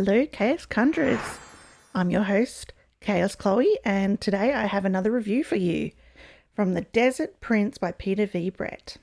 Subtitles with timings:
[0.00, 1.40] Hello, Chaos Conjurers.
[1.92, 5.90] I'm your host, Chaos Chloe, and today I have another review for you
[6.54, 8.50] from The Desert Prince by Peter V.
[8.50, 8.98] Brett.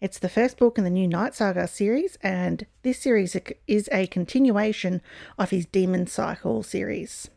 [0.00, 3.36] It's the first book in the new Night Saga series, and this series
[3.66, 5.02] is a continuation
[5.40, 7.28] of his Demon Cycle series.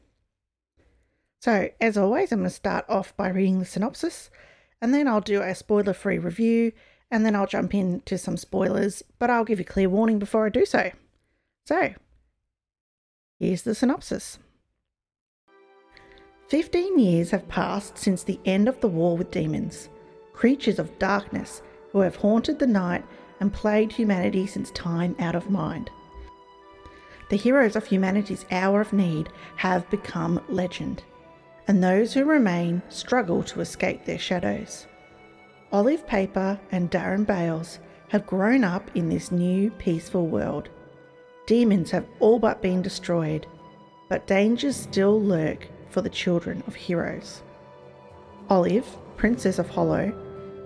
[1.41, 4.29] So, as always, I'm going to start off by reading the synopsis,
[4.79, 6.73] and then I'll do a spoiler free review,
[7.09, 10.49] and then I'll jump into some spoilers, but I'll give you clear warning before I
[10.49, 10.91] do so.
[11.65, 11.95] So,
[13.39, 14.37] here's the synopsis.
[16.49, 19.89] Fifteen years have passed since the end of the war with demons,
[20.33, 23.05] creatures of darkness who have haunted the night
[23.39, 25.89] and plagued humanity since time out of mind.
[27.29, 31.03] The heroes of humanity's hour of need have become legend,
[31.67, 34.87] and those who remain struggle to escape their shadows.
[35.71, 40.69] Olive Paper and Darin Bales have grown up in this new peaceful world.
[41.49, 43.47] Demons have all but been destroyed,
[44.07, 47.41] but dangers still lurk for the children of heroes.
[48.51, 48.85] Olive,
[49.17, 50.13] Princess of Hollow,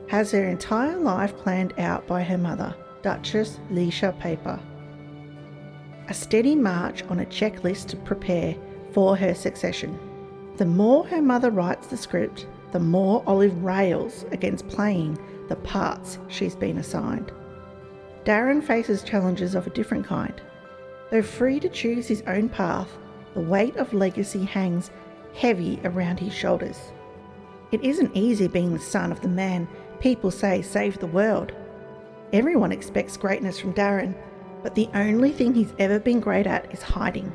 [0.10, 4.60] has her entire life planned out by her mother, Duchess Leesha Paper.
[6.10, 8.54] A steady march on a checklist to prepare
[8.92, 9.98] for her succession.
[10.58, 15.18] The more her mother writes the script, the more Olive rails against playing
[15.48, 17.32] the parts she's been assigned.
[18.26, 20.42] Darin faces challenges of a different kind.
[21.12, 22.90] Though free to choose his own path,
[23.34, 24.92] the weight of legacy hangs
[25.34, 26.92] heavy around his shoulders.
[27.72, 29.68] It isn't easy being the son of the man
[30.00, 31.54] people say saved the world.
[32.34, 34.16] Everyone expects greatness from Darin,
[34.62, 37.32] but the only thing he's ever been great at is hiding.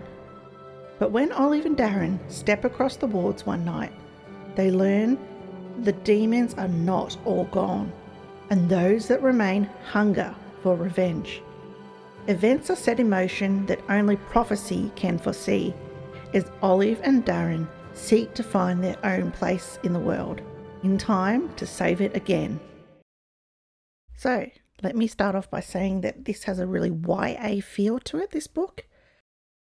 [0.98, 3.92] But when Olive and Darin step across the wards one night,
[4.55, 5.19] they learn
[5.80, 7.92] the demons are not all gone,
[8.50, 11.42] and those that remain hunger for revenge.
[12.29, 15.72] Events are set in motion that only prophecy can foresee
[16.34, 20.43] as Olive and Darin seek to find their own place in the world
[20.83, 22.61] in time to save it again.
[24.15, 24.50] So,
[24.83, 28.31] let me start off by saying that this has a really YA feel to it,
[28.33, 28.84] this book.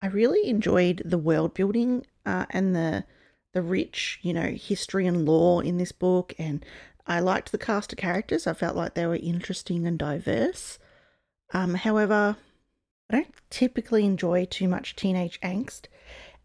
[0.01, 3.05] I really enjoyed the world building uh, and the
[3.53, 6.65] the rich, you know, history and lore in this book and
[7.07, 8.47] I liked the cast of characters.
[8.47, 10.79] I felt like they were interesting and diverse.
[11.53, 12.37] Um, however,
[13.11, 15.87] I don't typically enjoy too much teenage angst.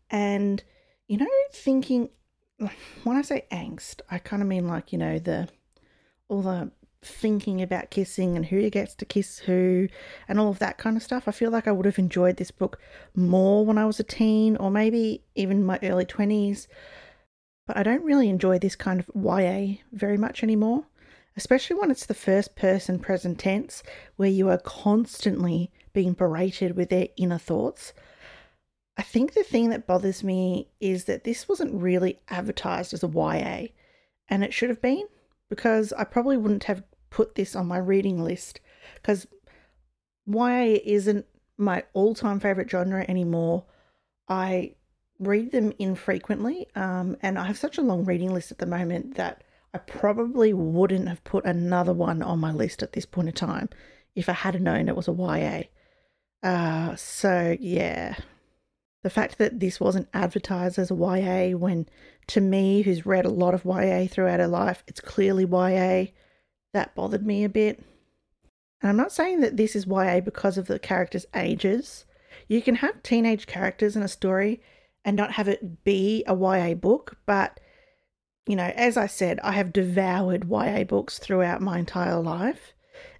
[0.09, 0.63] And,
[1.07, 2.09] you know, thinking
[3.03, 5.47] when I say angst, I kind of mean like, you know, the
[6.27, 6.71] all the
[7.01, 9.87] thinking about kissing and who gets to kiss who
[10.27, 11.27] and all of that kind of stuff.
[11.27, 12.79] I feel like I would have enjoyed this book
[13.15, 16.67] more when I was a teen or maybe even my early 20s.
[17.65, 20.85] But I don't really enjoy this kind of YA very much anymore,
[21.37, 23.81] especially when it's the first person present tense
[24.17, 27.93] where you are constantly being berated with their inner thoughts.
[28.97, 33.07] I think the thing that bothers me is that this wasn't really advertised as a
[33.07, 33.67] YA,
[34.27, 35.05] and it should have been
[35.49, 38.59] because I probably wouldn't have put this on my reading list
[38.95, 39.25] because
[40.25, 41.25] YA isn't
[41.57, 43.65] my all time favorite genre anymore.
[44.27, 44.75] I
[45.19, 49.15] read them infrequently, um, and I have such a long reading list at the moment
[49.15, 53.33] that I probably wouldn't have put another one on my list at this point in
[53.33, 53.69] time
[54.15, 55.63] if I had known it was a YA.
[56.41, 58.15] Uh, so yeah,
[59.03, 61.87] the fact that this wasn't advertised as a YA when
[62.27, 66.11] to me who's read a lot of YA throughout her life it's clearly YA
[66.73, 67.83] that bothered me a bit.
[68.81, 72.05] And I'm not saying that this is YA because of the characters ages.
[72.47, 74.61] You can have teenage characters in a story
[75.03, 77.59] and not have it be a YA book but
[78.47, 82.73] you know as I said I have devoured YA books throughout my entire life.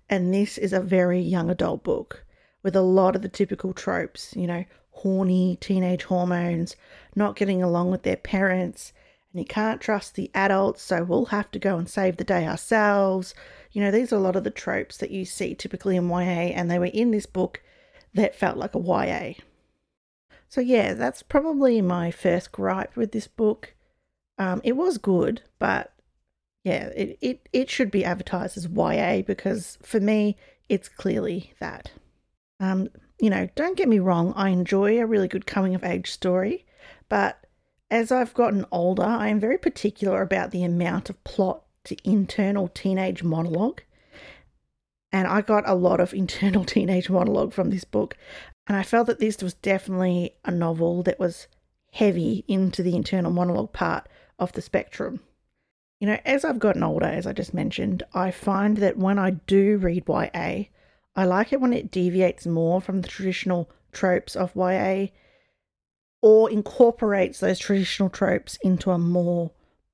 [0.10, 2.26] And this is a very young adult book
[2.64, 4.66] with a lot of the typical tropes you know
[5.00, 6.76] horny teenage hormones,
[7.16, 8.92] not getting along with their parents,
[9.32, 12.46] and you can't trust the adults, so we'll have to go and save the day
[12.46, 13.34] ourselves.
[13.72, 16.52] You know, these are a lot of the tropes that you see typically in YA,
[16.54, 17.62] and they were in this book
[18.14, 19.34] that felt like a YA.
[20.50, 23.76] So, yeah, that's probably my first gripe with this book.
[24.38, 25.94] Um, it was good, but
[26.64, 30.36] yeah, it, it, it should be advertised as YA because for me,
[30.68, 31.92] it's clearly that.
[32.60, 32.90] Um,
[33.20, 36.66] you know, don't get me wrong, I enjoy a really good coming of age story,
[37.08, 37.46] but
[37.92, 42.68] as I've gotten older, I am very particular about the amount of plot to internal
[42.68, 43.82] teenage monologue.
[45.12, 48.16] And I got a lot of internal teenage monologue from this book.
[48.68, 51.48] And I felt that this was definitely a novel that was
[51.92, 54.08] heavy into the internal monologue part
[54.38, 55.22] of the spectrum.
[56.00, 59.32] You know, as I've gotten older, as I just mentioned, I find that when I
[59.32, 60.66] do read YA,
[61.16, 65.08] I like it when it deviates more from the traditional tropes of YA
[66.22, 69.52] or incorporates those traditional tropes into a more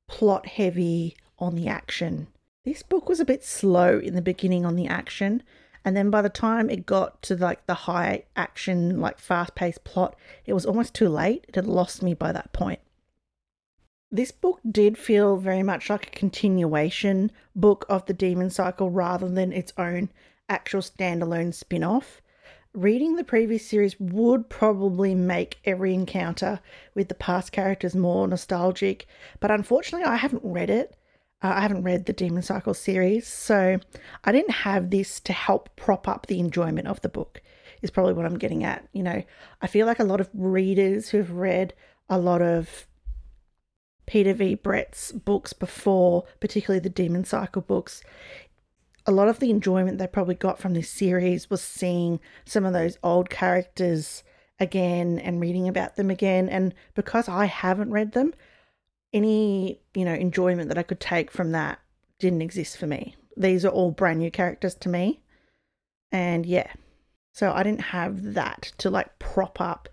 [0.07, 2.27] plot heavy on the action.
[2.63, 5.43] This book was a bit slow in the beginning on the action,
[5.83, 9.83] and then by the time it got to like the high action, like fast paced
[9.83, 10.15] plot,
[10.45, 11.45] it was almost too late.
[11.47, 12.79] It had lost me by that point.
[14.11, 19.29] This book did feel very much like a continuation book of the Demon Cycle rather
[19.29, 20.09] than its own
[20.49, 22.21] actual standalone spin off.
[22.73, 26.59] Reading the previous series would probably make every encounter
[26.93, 29.07] with the past characters more nostalgic,
[29.39, 30.97] but unfortunately, I haven't read it.
[31.41, 33.79] Uh, I haven't read the Demon Cycle series, so
[34.23, 37.41] I didn't have this to help prop up the enjoyment of the book,
[37.81, 38.87] is probably what I'm getting at.
[38.91, 39.23] You know,
[39.61, 41.73] I feel like a lot of readers who've read
[42.09, 42.87] a lot of
[44.05, 44.55] Peter V.
[44.55, 48.03] Brett's books before, particularly the Demon Cycle books,
[49.05, 52.73] a lot of the enjoyment they probably got from this series was seeing some of
[52.73, 54.23] those old characters
[54.59, 56.49] again and reading about them again.
[56.49, 58.33] And because I haven't read them,
[59.13, 61.79] any, you know, enjoyment that I could take from that
[62.19, 63.15] didn't exist for me.
[63.37, 65.21] These are all brand new characters to me.
[66.11, 66.71] And yeah,
[67.33, 69.89] so I didn't have that to like prop up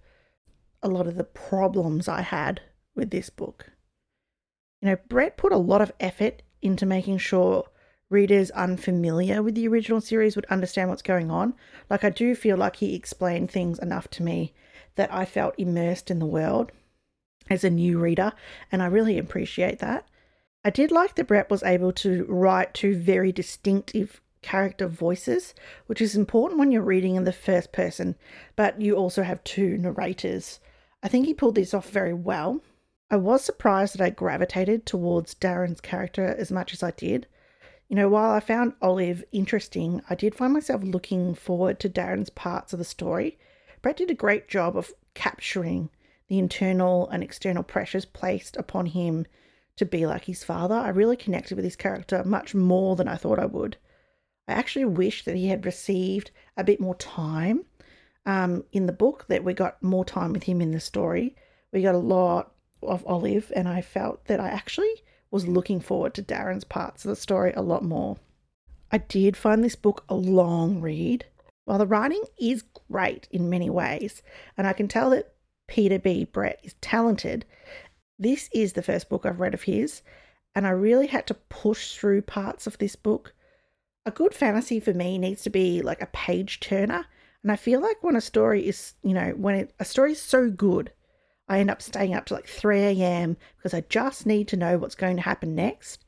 [0.82, 2.60] a lot of the problems I had
[2.94, 3.66] with this book.
[4.80, 7.68] You know, Brett put a lot of effort into making sure
[8.12, 11.54] readers unfamiliar with the original series would understand what's going on.
[11.90, 14.52] Like, I do feel like he explained things enough to me
[14.94, 16.70] that I felt immersed in the world
[17.50, 18.32] as a new reader,
[18.70, 20.06] and I really appreciate that.
[20.64, 25.54] I did like that Brett was able to write two very distinctive character voices,
[25.86, 28.16] which is important when you're reading in the first person,
[28.54, 30.60] but you also have two narrators.
[31.02, 32.60] I think he pulled this off very well.
[33.10, 37.26] I was surprised that I gravitated towards Darin's character as much as I did.
[37.92, 42.30] You know, while I found Olive interesting, I did find myself looking forward to Darin's
[42.30, 43.38] parts of the story.
[43.82, 45.90] Brett did a great job of capturing
[46.28, 49.26] the internal and external pressures placed upon him
[49.76, 50.74] to be like his father.
[50.74, 53.76] I really connected with his character much more than I thought I would.
[54.48, 57.66] I actually wish that he had received a bit more time
[58.24, 61.36] um, in the book, that we got more time with him in the story.
[61.74, 66.14] We got a lot of Olive, and I felt that I actually was looking forward
[66.14, 68.18] to Darin's parts of the story a lot more.
[68.92, 71.24] I did find this book a long read.
[71.64, 74.22] While the writing is great in many ways,
[74.56, 75.32] and I can tell that
[75.66, 76.24] Peter V.
[76.24, 77.46] Brett is talented,
[78.18, 80.02] this is the first book I've read of his,
[80.54, 83.34] and I really had to push through parts of this book.
[84.04, 87.06] A good fantasy for me needs to be like a page turner,
[87.42, 90.20] and I feel like when a story is, you know, when it, a story is
[90.20, 90.92] so good
[91.48, 93.36] I end up staying up to like 3 a.m.
[93.56, 96.04] because I just need to know what's going to happen next.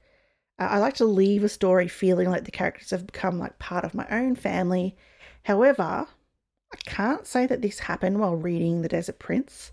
[0.58, 3.84] Uh, I like to leave a story feeling like the characters have become like part
[3.84, 4.96] of my own family.
[5.42, 6.06] However,
[6.72, 9.72] I can't say that this happened while reading The Desert Prince.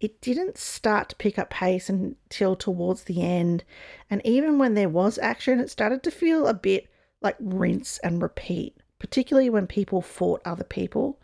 [0.00, 3.64] It didn't start to pick up pace until towards the end,
[4.08, 6.88] and even when there was action, it started to feel a bit
[7.20, 11.18] like rinse and repeat, particularly when people fought other people,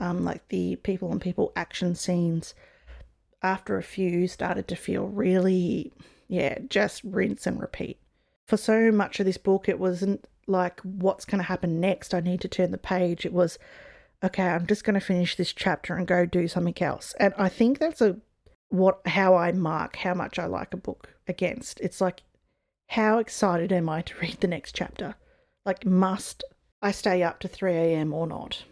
[0.00, 2.52] um, like the people on people action scenes
[3.46, 5.92] after a few started to feel really,
[6.28, 7.98] yeah, just rinse and repeat.
[8.46, 12.14] For so much of this book, it wasn't like, what's going to happen next?
[12.14, 13.24] I need to turn the page.
[13.24, 13.58] It was,
[14.22, 17.14] okay, I'm just going to finish this chapter and go do something else.
[17.18, 18.16] And I think that's a
[18.68, 21.80] what how I mark how much I like a book against.
[21.80, 22.22] It's like
[22.88, 25.14] how excited am I to read the next chapter?
[25.64, 26.44] Like must
[26.82, 28.12] I stay up to 3 a.m.
[28.12, 28.64] or not?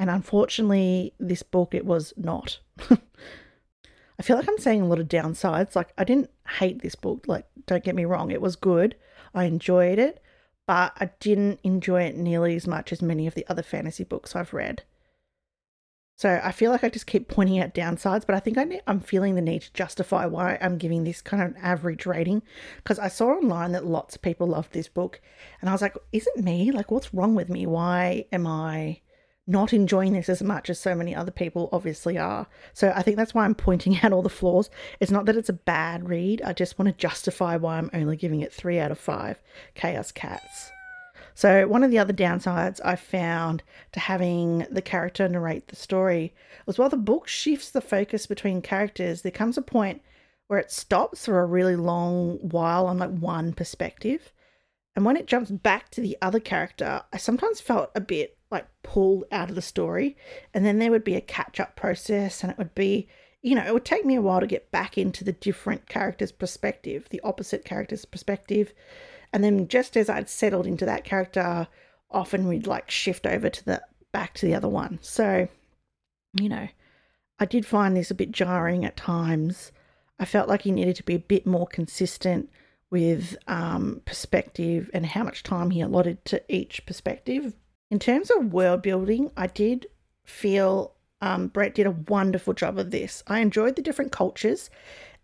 [0.00, 2.58] And unfortunately, this book, it was not.
[2.90, 5.76] I feel like I'm saying a lot of downsides.
[5.76, 7.26] Like, I didn't hate this book.
[7.28, 8.96] Like, don't get me wrong, it was good.
[9.34, 10.22] I enjoyed it,
[10.66, 14.34] but I didn't enjoy it nearly as much as many of the other fantasy books
[14.34, 14.84] I've read.
[16.16, 19.00] So I feel like I just keep pointing out downsides, but I think I am
[19.00, 22.42] feeling the need to justify why I'm giving this kind of an average rating
[22.78, 25.20] because I saw online that lots of people loved this book,
[25.60, 26.72] and I was like, "Is it me?
[26.72, 27.66] Like, what's wrong with me?
[27.66, 29.00] Why am I
[29.50, 32.46] not enjoying this as much as so many other people obviously are.
[32.72, 34.70] So I think that's why I'm pointing out all the flaws.
[35.00, 38.16] It's not that it's a bad read, I just want to justify why I'm only
[38.16, 39.40] giving it 3 out of 5
[39.74, 40.70] Chaos Cats.
[41.34, 46.34] So, one of the other downsides I found to having the character narrate the story
[46.66, 50.02] was while the book shifts the focus between characters, there comes a point
[50.48, 54.32] where it stops for a really long while on like one perspective.
[54.94, 58.66] And when it jumps back to the other character, I sometimes felt a bit like
[58.82, 60.16] pulled out of the story.
[60.52, 63.08] And then there would be a catch up process, and it would be,
[63.42, 66.32] you know, it would take me a while to get back into the different character's
[66.32, 68.72] perspective, the opposite character's perspective.
[69.32, 71.68] And then just as I'd settled into that character,
[72.10, 74.98] often we'd like shift over to the back to the other one.
[75.02, 75.48] So,
[76.34, 76.68] you know,
[77.38, 79.72] I did find this a bit jarring at times.
[80.18, 82.50] I felt like he needed to be a bit more consistent
[82.90, 87.54] with um, perspective and how much time he allotted to each perspective.
[87.90, 89.88] In terms of world building, I did
[90.24, 93.22] feel um, Brett did a wonderful job of this.
[93.26, 94.70] I enjoyed the different cultures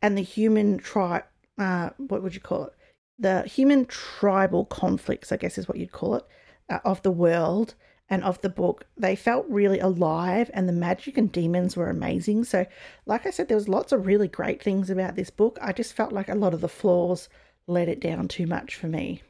[0.03, 1.25] and the human tribe.
[1.57, 2.73] Uh, what would you call it?
[3.19, 6.25] The human tribal conflicts, I guess, is what you'd call it,
[6.69, 7.75] uh, of the world
[8.11, 8.85] and of the book.
[8.97, 12.45] They felt really alive, and the magic and demons were amazing.
[12.45, 12.67] So,
[13.07, 15.59] like I said, there was lots of really great things about this book.
[15.63, 17.29] I just felt like a lot of the flaws
[17.67, 19.23] let it down too much for me.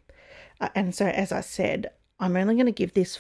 [0.60, 3.18] Uh, and so, as I said, I'm only going to give this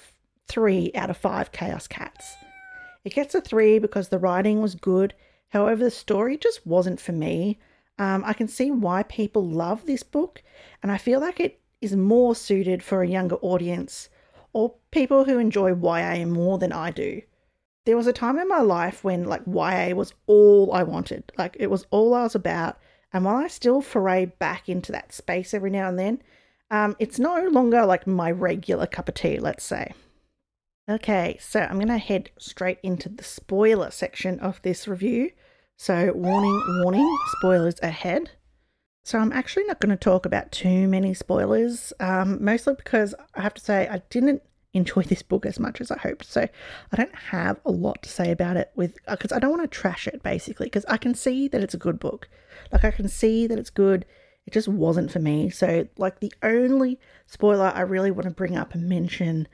[0.48, 2.34] three out of five Chaos Cats.
[3.04, 5.14] It gets a three because the writing was good.
[5.50, 7.58] However, the story just wasn't for me.
[7.98, 10.42] Um, I can see why people love this book,
[10.82, 14.08] and I feel like it is more suited for a younger audience
[14.52, 17.22] or people who enjoy YA more than I do.
[17.84, 21.56] There was a time in my life when like YA was all I wanted, like
[21.60, 22.78] it was all I was about.
[23.12, 26.22] And while I still foray back into that space every now and then,
[26.70, 29.92] um, it's no longer like my regular cup of tea, let's say.
[30.88, 35.30] Okay, so I'm going to head straight into the spoiler section of this review.
[35.76, 38.30] So, warning, warning, spoilers ahead.
[39.04, 43.42] So, I'm actually not going to talk about too many spoilers, um, mostly because I
[43.42, 44.42] have to say I didn't
[44.74, 46.24] enjoy this book as much as I hoped.
[46.24, 46.42] So,
[46.92, 49.78] I don't have a lot to say about it with because I don't want to
[49.78, 52.28] trash it basically because I can see that it's a good book.
[52.72, 54.06] Like, I can see that it's good.
[54.46, 55.50] It just wasn't for me.
[55.50, 59.48] So, like, the only spoiler I really want to bring up and mention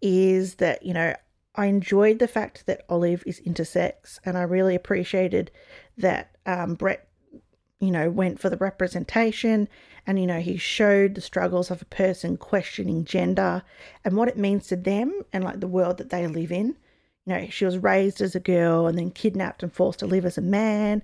[0.00, 1.14] is that, you know,
[1.54, 5.50] I enjoyed the fact that Olive is intersex and I really appreciated
[5.98, 7.08] that um, Brett,
[7.78, 9.68] you know, went for the representation
[10.06, 13.62] and, you know, he showed the struggles of a person questioning gender
[14.04, 16.76] and what it means to them and like the world that they live in.
[17.26, 20.24] You know, she was raised as a girl and then kidnapped and forced to live
[20.24, 21.02] as a man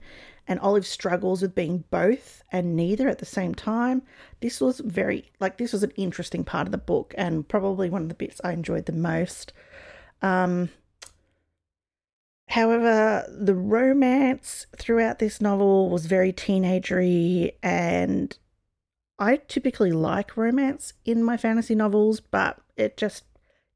[0.48, 4.02] and Olive struggles with being both and neither at the same time.
[4.40, 8.02] This was very, like, this was an interesting part of the book and probably one
[8.02, 9.52] of the bits I enjoyed the most.
[10.22, 10.70] Um,
[12.48, 18.36] however, the romance throughout this novel was very teenagery, and
[19.18, 23.24] I typically like romance in my fantasy novels, but it just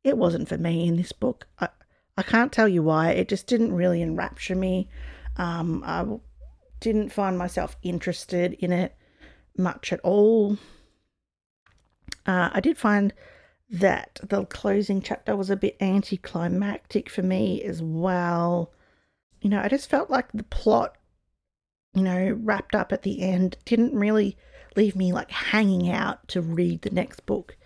[0.03, 1.47] it wasn't for me in this book.
[1.61, 1.69] I
[2.17, 3.11] I can't tell you why.
[3.11, 4.89] It just didn't really enrapture me.
[5.37, 6.05] Um, I
[6.81, 8.95] didn't find myself interested in it
[9.57, 10.59] much at all.
[12.27, 13.13] Uh, I did find
[13.71, 18.71] that the closing chapter was a bit anticlimactic for me as well.
[19.41, 20.97] You know, I just felt like the plot,
[21.95, 24.37] you know, wrapped up at the end didn't really
[24.77, 27.57] leave me like hanging out to read the next book.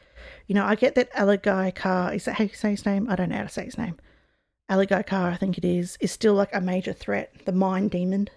[0.47, 3.09] You know, I get that Alagai Ka, is that how you say his name?
[3.11, 3.97] I don't know how to say his name.
[4.71, 8.29] Alagai Ka, I think it is, is still like a major threat, the mind demon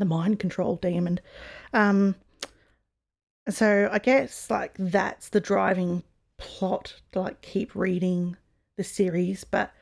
[0.00, 1.20] the mind control demon.
[1.72, 2.16] Um,
[3.48, 6.02] so I guess like that's the driving
[6.38, 8.36] plot to like keep reading
[8.76, 9.44] the series.
[9.44, 9.72] But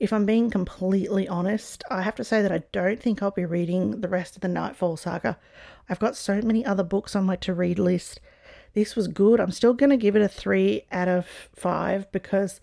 [0.00, 3.44] if I'm being completely honest, I have to say that I don't think I'll be
[3.44, 5.38] reading the rest of the Nightfall saga.
[5.88, 8.20] I've got so many other books on my to read list.
[8.72, 9.40] This was good.
[9.40, 12.60] I'm still going to give it a three out of five because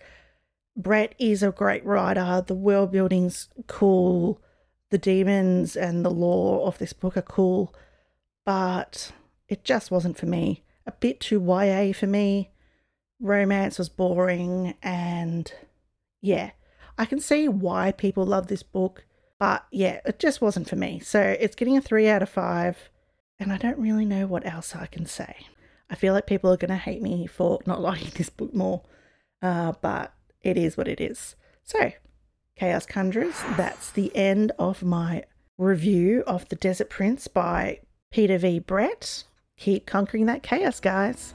[0.76, 2.44] Brett is a great writer.
[2.46, 4.42] The world building's cool
[4.92, 7.74] the demons and the lore of this book are cool,
[8.46, 9.12] but
[9.48, 10.64] it just wasn't for me.
[10.86, 12.52] A bit too YA for me.
[13.20, 15.52] Romance was boring, and
[16.22, 16.52] yeah,
[16.98, 19.06] I can see why people love this book,
[19.40, 21.00] but yeah, it just wasn't for me.
[21.00, 22.90] So it's getting a three out of five,
[23.40, 25.48] and I don't really know what else I can say.
[25.90, 28.82] I feel like people are going to hate me for not liking this book more,
[29.42, 30.14] uh, but
[30.44, 31.36] it is what it is.
[31.64, 31.92] So
[32.56, 35.24] Chaos Conjurers, that's the end of my
[35.58, 37.80] review of The Desert Prince by
[38.12, 38.60] Peter V.
[38.60, 39.24] Brett.
[39.58, 41.34] Keep conquering that chaos, guys.